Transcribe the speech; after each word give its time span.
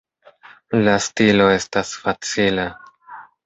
La 0.87 0.95
stilo 1.09 1.51
estas 1.59 1.95
facila. 2.07 2.69